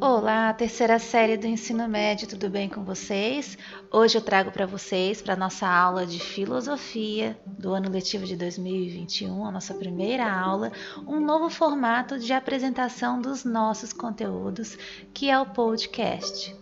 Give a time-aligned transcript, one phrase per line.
[0.00, 3.58] Olá, terceira série do ensino médio, tudo bem com vocês?
[3.90, 9.44] Hoje eu trago para vocês, para nossa aula de filosofia do ano letivo de 2021,
[9.44, 10.70] a nossa primeira aula,
[11.04, 14.78] um novo formato de apresentação dos nossos conteúdos,
[15.12, 16.54] que é o podcast.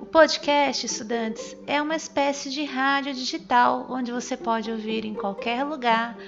[0.00, 5.62] O podcast, estudantes, é uma espécie de rádio digital onde você pode ouvir em qualquer
[5.62, 6.18] lugar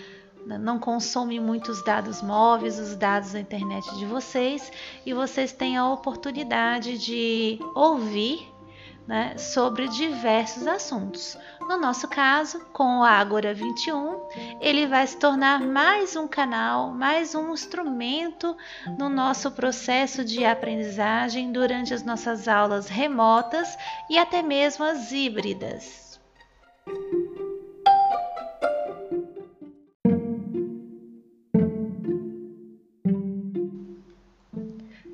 [0.46, 4.70] não consome muitos dados móveis, os dados da internet de vocês,
[5.04, 8.54] e vocês têm a oportunidade de ouvir
[9.06, 11.36] né, sobre diversos assuntos.
[11.60, 17.34] No nosso caso, com o Agora 21, ele vai se tornar mais um canal, mais
[17.34, 18.56] um instrumento
[18.98, 23.76] no nosso processo de aprendizagem durante as nossas aulas remotas
[24.08, 26.20] e até mesmo as híbridas.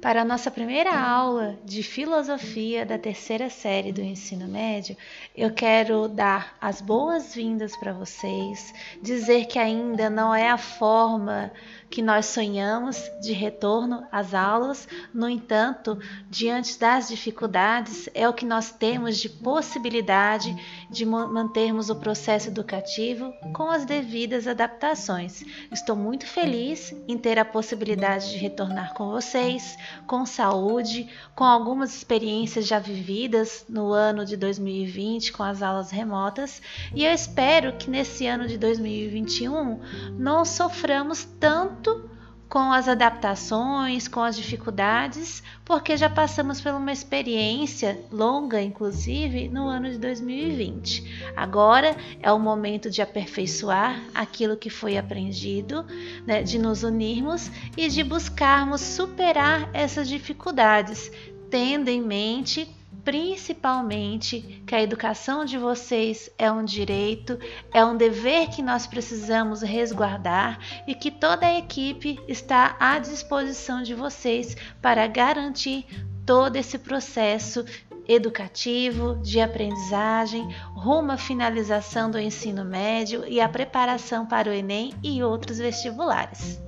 [0.01, 4.97] Para a nossa primeira aula de filosofia da terceira série do ensino médio,
[5.37, 11.53] eu quero dar as boas-vindas para vocês, dizer que ainda não é a forma
[11.91, 15.99] que nós sonhamos de retorno às aulas, no entanto,
[16.31, 20.55] diante das dificuldades, é o que nós temos de possibilidade
[20.89, 25.43] de mantermos o processo educativo com as devidas adaptações.
[25.71, 31.95] Estou muito feliz em ter a possibilidade de retornar com vocês, com saúde, com algumas
[31.95, 36.61] experiências já vividas no ano de 2020 com as aulas remotas,
[36.95, 39.81] e eu espero que nesse ano de 2021
[40.19, 42.10] não soframos tanto
[42.51, 49.69] com as adaptações, com as dificuldades, porque já passamos por uma experiência longa, inclusive, no
[49.69, 51.33] ano de 2020.
[51.37, 55.87] Agora é o momento de aperfeiçoar aquilo que foi aprendido,
[56.27, 61.09] né, de nos unirmos e de buscarmos superar essas dificuldades,
[61.49, 62.69] tendo em mente
[63.05, 67.39] principalmente que a educação de vocês é um direito,
[67.73, 73.83] é um dever que nós precisamos resguardar e que toda a equipe está à disposição
[73.83, 75.87] de vocês para garantir
[76.25, 77.65] todo esse processo
[78.07, 84.93] educativo, de aprendizagem, rumo à finalização do ensino médio e a preparação para o Enem
[85.03, 86.61] e outros vestibulares.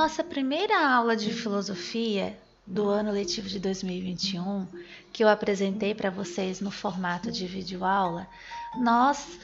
[0.00, 2.34] Nossa primeira aula de filosofia
[2.66, 4.66] do ano letivo de 2021,
[5.12, 8.26] que eu apresentei para vocês no formato de videoaula,
[8.78, 9.38] nós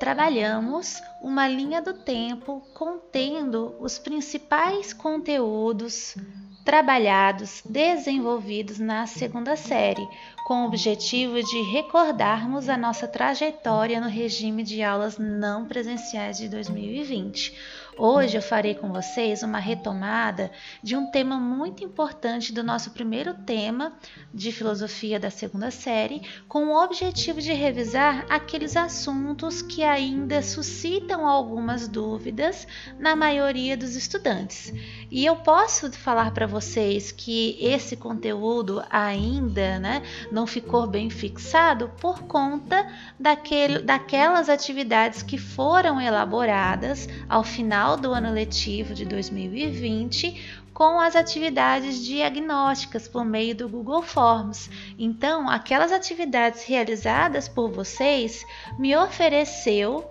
[0.00, 6.16] trabalhamos uma linha do tempo contendo os principais conteúdos
[6.64, 10.08] trabalhados, desenvolvidos na segunda série,
[10.46, 16.48] com o objetivo de recordarmos a nossa trajetória no regime de aulas não presenciais de
[16.48, 20.50] 2020 Hoje eu farei com vocês uma retomada
[20.82, 23.92] de um tema muito importante do nosso primeiro tema
[24.32, 31.28] de filosofia da segunda série, com o objetivo de revisar aqueles assuntos que ainda suscitam
[31.28, 32.66] algumas dúvidas
[32.98, 34.72] na maioria dos estudantes.
[35.10, 40.02] E eu posso falar para vocês que esse conteúdo ainda né,
[40.32, 47.96] não ficou bem fixado por conta daquele, daquelas atividades que foram elaboradas ao final final
[47.96, 54.70] do ano letivo de 2020 com as atividades diagnósticas por meio do Google Forms.
[54.98, 58.46] Então, aquelas atividades realizadas por vocês
[58.78, 60.10] me ofereceu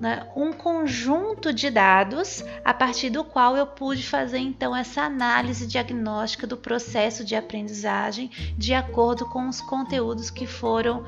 [0.00, 5.68] né, um conjunto de dados a partir do qual eu pude fazer então essa análise
[5.68, 11.04] diagnóstica do processo de aprendizagem de acordo com os conteúdos que foram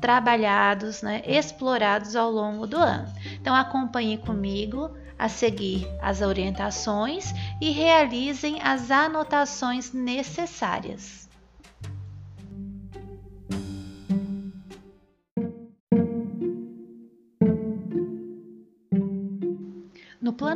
[0.00, 3.06] trabalhados, né, explorados ao longo do ano.
[3.38, 4.90] Então acompanhe comigo
[5.22, 11.21] a seguir as orientações e realizem as anotações necessárias.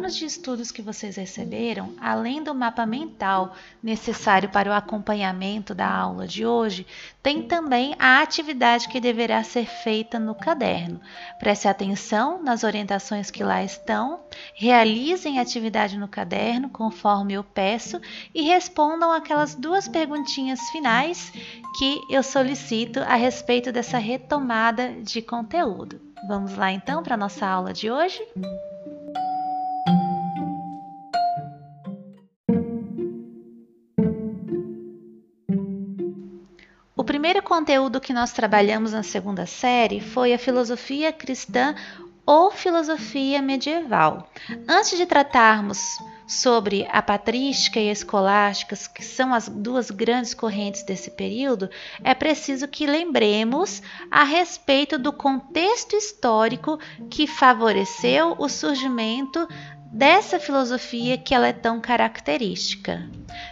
[0.07, 5.75] No plano de estudos que vocês receberam, além do mapa mental necessário para o acompanhamento
[5.75, 6.87] da aula de hoje,
[7.21, 11.01] tem também a atividade que deverá ser feita no caderno.
[11.41, 14.21] Preste atenção nas orientações que lá estão,
[14.55, 18.01] realizem a atividade no caderno conforme eu peço
[18.33, 21.33] e respondam aquelas duas perguntinhas finais
[21.77, 26.01] que eu solicito a respeito dessa retomada de conteúdo.
[26.29, 28.23] Vamos lá então para a nossa aula de hoje?
[37.27, 41.75] Primeiro conteúdo que nós trabalhamos na segunda série foi a filosofia cristã
[42.25, 44.31] ou filosofia medieval.
[44.69, 45.81] Antes de tratarmos
[46.25, 51.69] sobre a patrística e a escolástica, que são as duas grandes correntes desse período,
[52.05, 56.79] é preciso que lembremos a respeito do contexto histórico
[57.11, 59.49] que favoreceu o surgimento
[59.97, 63.09] dessa filosofia que ela é tão característica.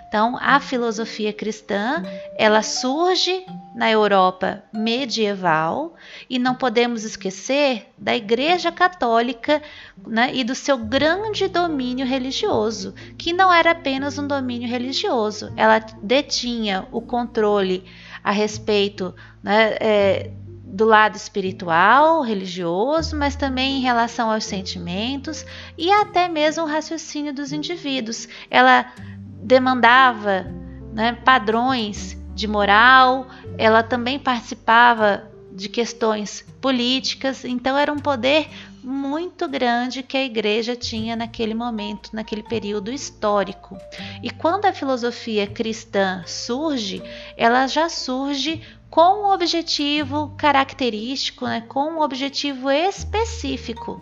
[0.07, 2.05] Então, a filosofia cristã,
[2.37, 5.95] ela surge na Europa medieval
[6.29, 9.63] e não podemos esquecer da Igreja Católica
[10.07, 15.79] né, e do seu grande domínio religioso, que não era apenas um domínio religioso, ela
[16.03, 17.85] detinha o controle
[18.23, 20.31] a respeito né, é,
[20.75, 25.47] do lado espiritual, religioso, mas também em relação aos sentimentos
[25.79, 28.29] e até mesmo o raciocínio dos indivíduos.
[28.51, 28.93] Ela
[29.41, 30.47] demandava
[30.93, 38.49] né, padrões de moral, ela também participava de questões políticas, então era um poder
[38.83, 43.79] muito grande que a igreja tinha naquele momento, naquele período histórico.
[44.21, 47.01] E quando a filosofia cristã surge,
[47.37, 48.61] ela já surge
[48.95, 54.01] com um objetivo característico, né, com um objetivo específico.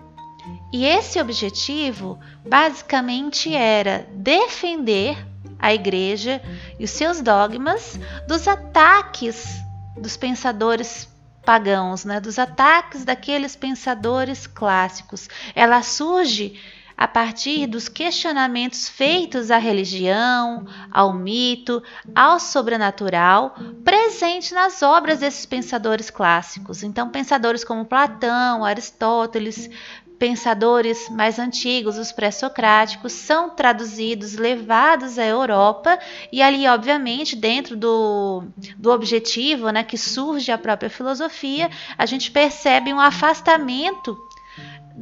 [0.71, 5.17] E esse objetivo basicamente era defender
[5.59, 6.43] a igreja
[6.79, 7.99] e os seus dogmas
[8.29, 9.65] dos ataques
[9.97, 11.09] dos pensadores
[11.43, 15.27] pagãos, né, dos ataques daqueles pensadores clássicos.
[15.55, 16.61] Ela surge
[17.03, 21.83] a partir dos questionamentos feitos à religião, ao mito,
[22.15, 26.85] ao sobrenatural, presente nas obras desses pensadores clássicos.
[26.85, 29.69] Então, pensadores como Platão, Aristóteles,
[30.17, 35.99] pensadores mais antigos, os pré-socráticos, são traduzidos, levados à Europa
[36.31, 38.45] e ali, obviamente, dentro do,
[38.77, 41.69] do objetivo né, que surge a própria filosofia,
[41.99, 44.17] a gente percebe um afastamento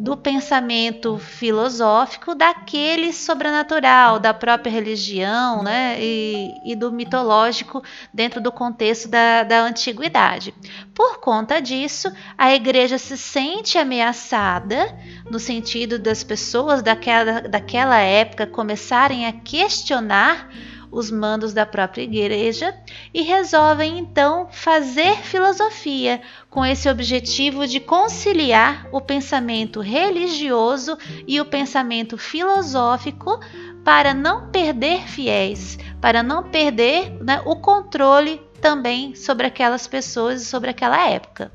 [0.00, 7.82] do pensamento filosófico daquele sobrenatural, da própria religião né, e, e do mitológico
[8.12, 10.54] dentro do contexto da, da antiguidade.
[10.94, 14.98] Por conta disso, a igreja se sente ameaçada,
[15.30, 20.48] no sentido das pessoas daquela, daquela época começarem a questionar
[20.90, 22.74] os mandos da própria igreja
[23.12, 30.96] e resolvem então fazer filosofia com esse objetivo de conciliar o pensamento religioso
[31.26, 33.40] e o pensamento filosófico
[33.84, 40.44] para não perder fiéis, para não perder né, o controle também sobre aquelas pessoas e
[40.44, 41.50] sobre aquela época.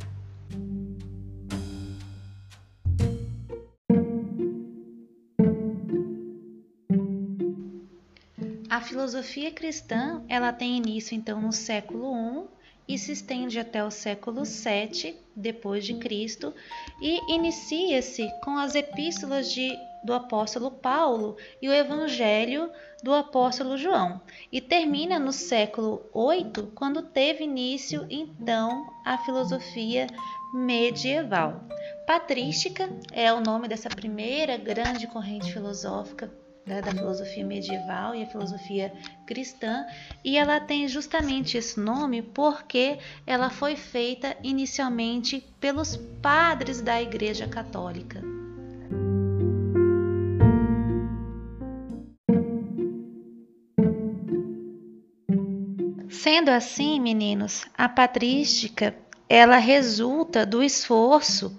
[8.96, 12.48] Filosofia cristã ela tem início então no século
[12.88, 16.54] I e se estende até o século VII depois de Cristo
[17.02, 22.72] e inicia-se com as epístolas de, do apóstolo Paulo e o Evangelho
[23.04, 30.08] do apóstolo João e termina no século VIII quando teve início então a filosofia
[30.54, 31.66] medieval.
[32.08, 38.28] Patrística é o nome dessa primeira grande corrente filosófica né, da filosofia medieval e a
[38.28, 38.92] filosofia
[39.26, 39.86] cristã,
[40.24, 47.48] e ela tem justamente esse nome porque ela foi feita inicialmente pelos padres da Igreja
[47.48, 48.22] Católica.
[56.10, 58.96] Sendo assim, meninos, a patrística
[59.30, 61.56] ela resulta do esforço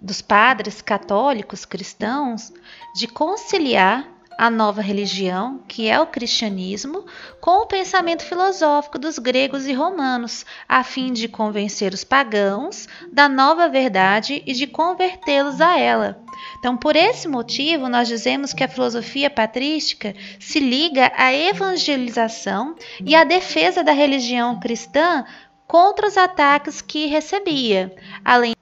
[0.00, 2.52] dos padres católicos cristãos
[2.94, 7.04] de conciliar a nova religião, que é o cristianismo,
[7.40, 13.28] com o pensamento filosófico dos gregos e romanos, a fim de convencer os pagãos da
[13.28, 16.20] nova verdade e de convertê-los a ela.
[16.58, 23.14] Então, por esse motivo, nós dizemos que a filosofia patrística se liga à evangelização e
[23.14, 25.24] à defesa da religião cristã
[25.66, 28.55] contra os ataques que recebia, além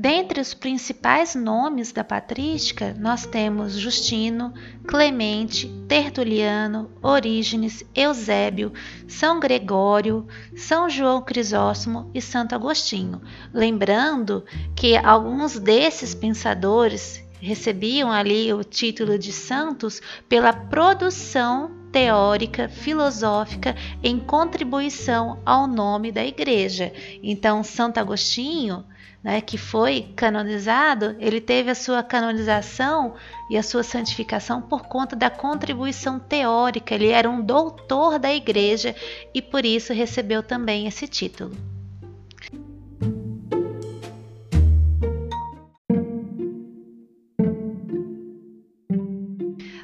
[0.00, 4.54] Dentre os principais nomes da patrística, nós temos Justino,
[4.86, 8.72] Clemente, Tertuliano, Orígenes, Eusébio,
[9.08, 10.24] São Gregório,
[10.56, 13.20] São João Crisóstomo e Santo Agostinho.
[13.52, 14.44] Lembrando
[14.76, 24.20] que alguns desses pensadores recebiam ali o título de santos pela produção teórica, filosófica em
[24.20, 26.92] contribuição ao nome da igreja.
[27.20, 28.84] Então, Santo Agostinho,
[29.22, 33.14] né, que foi canonizado, ele teve a sua canonização
[33.50, 36.94] e a sua santificação por conta da contribuição teórica.
[36.94, 38.94] Ele era um doutor da igreja
[39.34, 41.52] e por isso recebeu também esse título.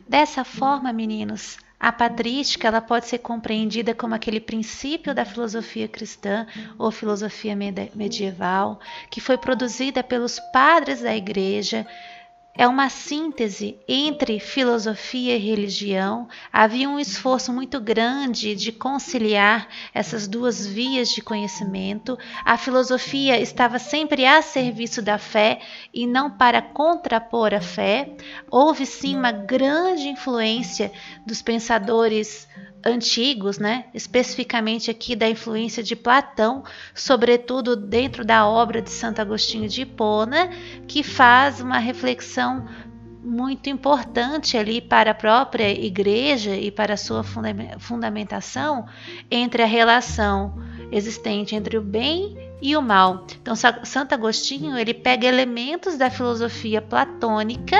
[0.08, 6.46] Dessa forma, meninos, a patrística ela pode ser compreendida como aquele princípio da filosofia cristã
[6.78, 7.54] ou filosofia
[7.94, 11.86] medieval que foi produzida pelos padres da igreja
[12.56, 16.28] é uma síntese entre filosofia e religião.
[16.52, 22.16] Havia um esforço muito grande de conciliar essas duas vias de conhecimento.
[22.44, 25.60] A filosofia estava sempre a serviço da fé
[25.92, 28.14] e não para contrapor a fé.
[28.48, 30.92] Houve sim uma grande influência
[31.26, 32.46] dos pensadores
[32.84, 33.86] antigos, né?
[33.94, 36.62] especificamente aqui da influência de Platão,
[36.94, 40.50] sobretudo dentro da obra de Santo Agostinho de Hipona,
[40.86, 42.66] que faz uma reflexão
[43.24, 47.24] muito importante ali para a própria igreja e para a sua
[47.78, 48.86] fundamentação
[49.30, 50.54] entre a relação
[50.92, 53.26] existente entre o bem e o mal.
[53.40, 57.76] Então, Santo Agostinho ele pega elementos da filosofia platônica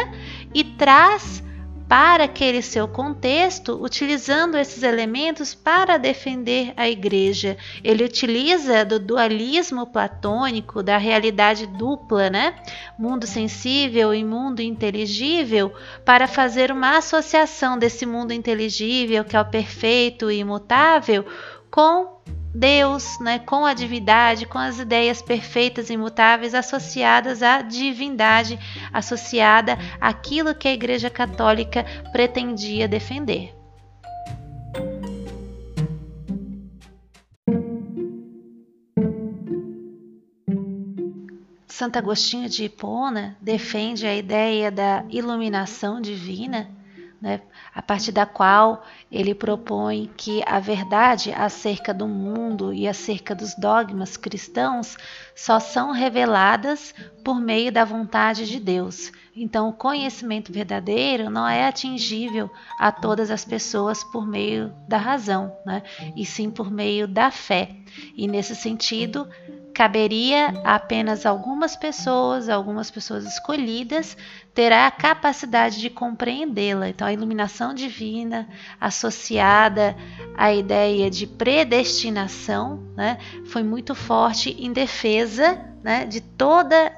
[0.55, 1.44] e traz
[1.89, 7.57] para aquele seu contexto, utilizando esses elementos para defender a igreja.
[7.83, 12.57] Ele utiliza do dualismo platônico, da realidade dupla, né?
[12.99, 15.73] Mundo sensível e mundo inteligível,
[16.05, 21.25] para fazer uma associação desse mundo inteligível, que é o perfeito e imutável,
[21.71, 22.15] com
[22.55, 28.57] Deus, né, com a divindade, com as ideias perfeitas e imutáveis associadas à divindade,
[28.93, 33.53] associada àquilo que a Igreja Católica pretendia defender.
[41.67, 46.71] Santo Agostinho de Hipona defende a ideia da iluminação divina
[47.25, 47.41] né,
[47.75, 53.55] a partir da qual ele propõe que a verdade acerca do mundo e acerca dos
[53.55, 54.99] dogmas cristãos
[55.35, 59.11] só são reveladas por meio da vontade de Deus.
[59.35, 65.51] Então, o conhecimento verdadeiro não é atingível a todas as pessoas por meio da razão,
[65.65, 65.83] né?
[66.15, 67.75] e sim por meio da fé.
[68.15, 69.27] E nesse sentido,
[69.75, 74.17] caberia apenas algumas pessoas, algumas pessoas escolhidas,
[74.55, 76.89] terá a capacidade de compreendê-la.
[76.89, 78.49] Então, a iluminação divina
[78.81, 79.97] associada
[80.37, 86.97] à ideia de predestinação né, foi muito forte em defesa né, de toda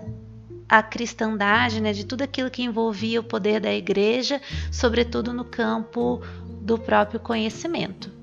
[0.68, 4.40] a cristandade, né, de tudo aquilo que envolvia o poder da igreja,
[4.70, 6.20] sobretudo no campo
[6.60, 8.15] do próprio conhecimento.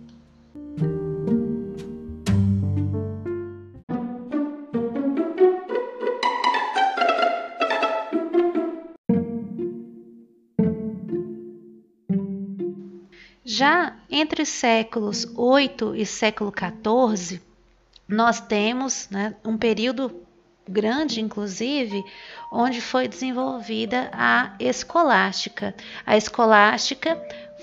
[13.55, 17.39] Já entre os séculos 8 e século 14,
[18.07, 20.11] nós temos né, um período
[20.67, 22.03] grande, inclusive,
[22.51, 25.75] onde foi desenvolvida a escolástica.
[26.03, 27.15] A escolástica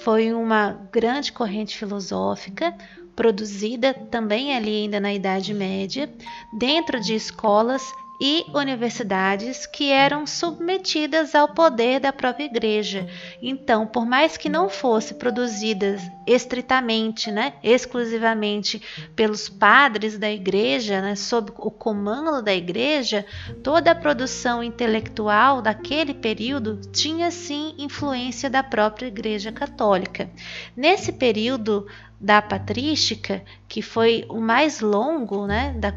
[0.05, 2.73] foi uma grande corrente filosófica
[3.17, 6.09] produzida também ali ainda na Idade Média,
[6.57, 7.83] dentro de escolas
[8.21, 13.09] e universidades que eram submetidas ao poder da própria igreja.
[13.41, 18.83] Então, por mais que não fosse produzidas estritamente, né, exclusivamente
[19.17, 23.25] pelos padres da igreja, né, sob o comando da igreja,
[23.63, 30.31] toda a produção intelectual daquele período tinha sim influência da própria igreja católica.
[30.77, 31.87] Nesse período
[32.21, 35.91] da patrística, que foi o mais longo, né, da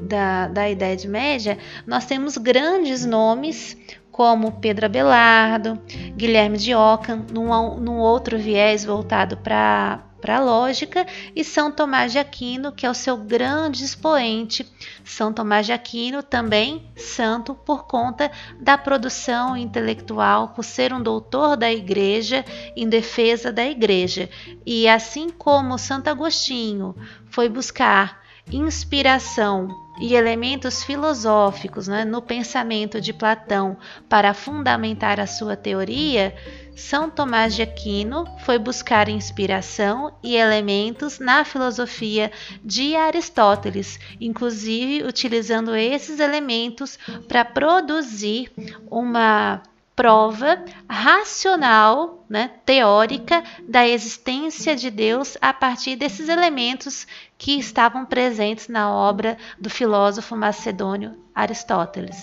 [0.00, 3.76] da, da Idade Média, nós temos grandes nomes
[4.10, 5.80] como Pedro Abelardo,
[6.16, 12.12] Guilherme de Ockham, num, num outro viés voltado para para a lógica, e São Tomás
[12.12, 14.70] de Aquino, que é o seu grande expoente.
[15.04, 18.30] São Tomás de Aquino, também santo por conta
[18.60, 22.44] da produção intelectual, por ser um doutor da igreja
[22.76, 24.28] em defesa da igreja.
[24.66, 26.94] E assim como Santo Agostinho
[27.30, 28.20] foi buscar
[28.52, 29.68] inspiração
[30.00, 33.76] e elementos filosóficos né, no pensamento de Platão
[34.08, 36.34] para fundamentar a sua teoria,
[36.74, 42.32] São Tomás de Aquino foi buscar inspiração e elementos na filosofia
[42.64, 48.50] de Aristóteles, inclusive utilizando esses elementos para produzir
[48.90, 49.62] uma
[50.00, 57.06] prova racional, né, teórica da existência de Deus a partir desses elementos
[57.40, 62.18] que estavam presentes na obra do filósofo macedônio Aristóteles.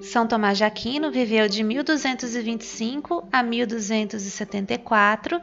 [0.00, 5.40] São Tomás de Aquino viveu de 1225 a 1274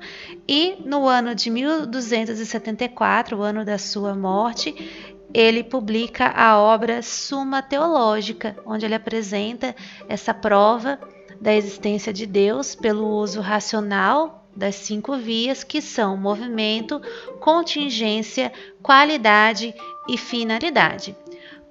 [0.47, 4.73] e no ano de 1274, o ano da sua morte,
[5.33, 9.75] ele publica a obra Suma Teológica, onde ele apresenta
[10.07, 10.99] essa prova
[11.39, 17.01] da existência de Deus pelo uso racional das cinco vias que são movimento,
[17.39, 19.73] contingência, qualidade
[20.09, 21.15] e finalidade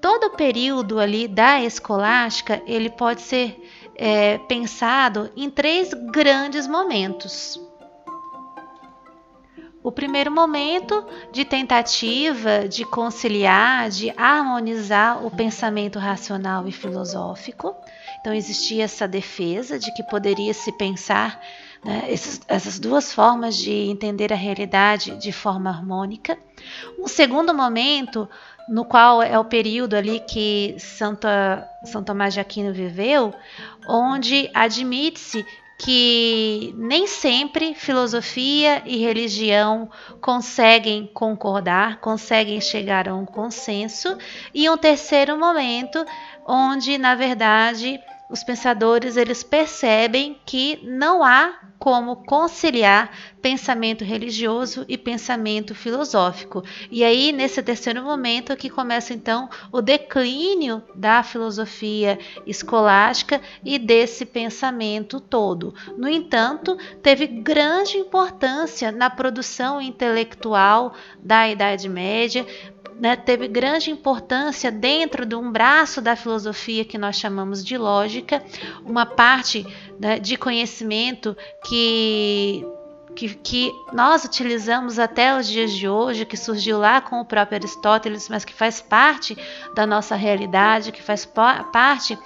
[0.01, 3.57] todo o período ali da escolástica ele pode ser
[3.95, 7.61] é, pensado em três grandes momentos.
[9.83, 17.75] O primeiro momento de tentativa de conciliar, de harmonizar o pensamento racional e filosófico.
[18.21, 21.41] Então, existia essa defesa de que poderia se pensar
[21.83, 26.39] né, essas, essas duas formas de entender a realidade de forma harmônica.
[26.99, 28.29] Um segundo momento
[28.69, 33.35] no qual é o período ali que Santa, São Tomás de Aquino viveu,
[33.89, 35.45] onde admite-se
[35.83, 39.89] que nem sempre filosofia e religião
[40.21, 44.19] conseguem concordar, conseguem chegar a um consenso,
[44.55, 46.05] e um terceiro momento
[46.47, 47.99] onde, na verdade,
[48.31, 53.11] os pensadores eles percebem que não há como conciliar
[53.41, 56.63] pensamento religioso e pensamento filosófico.
[56.91, 63.79] E aí, nesse terceiro momento, é que começa então o declínio da filosofia escolástica e
[63.79, 65.75] desse pensamento todo.
[65.97, 72.47] No entanto, teve grande importância na produção intelectual da Idade Média,
[73.01, 78.43] né, teve grande importância dentro de um braço da filosofia que nós chamamos de lógica,
[78.85, 79.67] uma parte
[79.99, 82.63] né, de conhecimento que,
[83.17, 87.57] que, que, nós utilizamos até os dias de hoje, que surgiu lá com o próprio
[87.57, 89.37] Aristóteles, mas que faz parte
[89.75, 92.19] da nossa realidade, que faz parte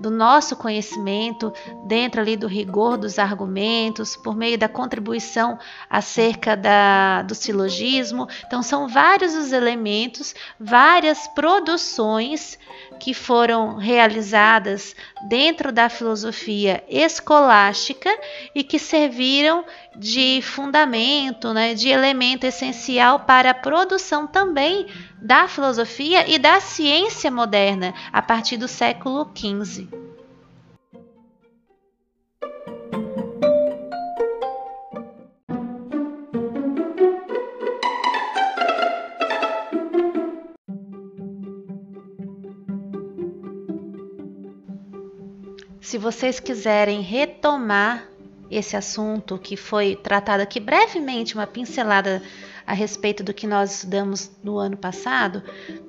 [0.00, 1.52] do nosso conhecimento,
[1.86, 5.58] dentro ali do rigor dos argumentos, por meio da contribuição
[5.88, 8.26] acerca da, do silogismo.
[8.46, 12.58] Então, são vários os elementos, várias produções
[13.00, 14.94] que foram realizadas
[15.28, 18.10] dentro da filosofia escolástica
[18.54, 19.64] e que serviram
[19.96, 24.86] de fundamento, né, de elemento essencial para a produção também
[25.20, 29.99] da filosofia e da ciência moderna a partir do século XV.
[46.00, 48.08] Vocês quiserem retomar
[48.50, 52.22] esse assunto que foi tratado aqui brevemente, uma pincelada
[52.66, 55.42] a respeito do que nós estudamos no ano passado,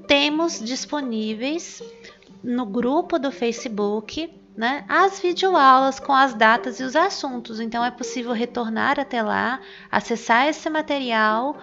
[0.08, 1.82] temos disponíveis
[2.44, 7.60] no grupo do Facebook né, as videoaulas com as datas e os assuntos.
[7.60, 11.56] Então é possível retornar até lá, acessar esse material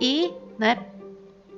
[0.00, 0.78] e né,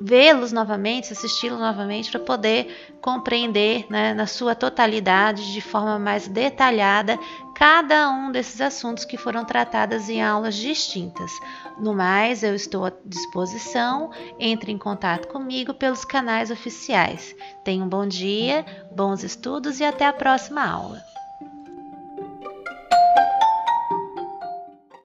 [0.00, 7.18] vê-los novamente, assisti-los novamente para poder compreender né, na sua totalidade, de forma mais detalhada,
[7.54, 11.30] cada um desses assuntos que foram tratados em aulas distintas.
[11.78, 17.34] No mais, eu estou à disposição, entre em contato comigo pelos canais oficiais.
[17.64, 21.17] Tenha um bom dia, bons estudos e até a próxima aula.